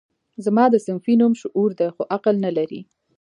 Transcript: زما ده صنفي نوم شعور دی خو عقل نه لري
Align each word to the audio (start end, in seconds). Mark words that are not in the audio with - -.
زما 0.45 0.65
ده 0.71 0.77
صنفي 0.85 1.13
نوم 1.21 1.33
شعور 1.41 1.69
دی 1.79 1.87
خو 1.95 2.01
عقل 2.15 2.35
نه 2.45 2.51
لري 2.57 2.81